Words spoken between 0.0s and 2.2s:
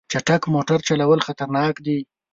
چټک موټر چلول خطرناک دي.